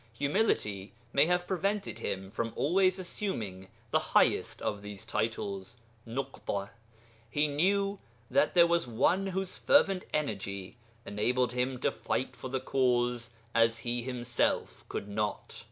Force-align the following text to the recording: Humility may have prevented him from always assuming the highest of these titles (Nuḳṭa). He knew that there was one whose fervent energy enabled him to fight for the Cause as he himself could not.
Humility 0.13 0.93
may 1.13 1.27
have 1.27 1.45
prevented 1.45 1.99
him 1.99 2.31
from 2.31 2.53
always 2.55 2.97
assuming 2.97 3.67
the 3.91 3.99
highest 3.99 4.59
of 4.59 4.81
these 4.81 5.05
titles 5.05 5.77
(Nuḳṭa). 6.07 6.71
He 7.29 7.47
knew 7.47 7.99
that 8.31 8.55
there 8.55 8.65
was 8.65 8.87
one 8.87 9.27
whose 9.27 9.57
fervent 9.59 10.05
energy 10.11 10.77
enabled 11.05 11.51
him 11.53 11.77
to 11.81 11.91
fight 11.91 12.35
for 12.35 12.49
the 12.49 12.59
Cause 12.59 13.33
as 13.53 13.77
he 13.77 14.01
himself 14.01 14.85
could 14.89 15.07
not. 15.07 15.59